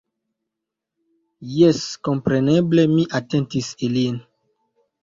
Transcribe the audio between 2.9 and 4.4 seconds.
mi atentis ilin.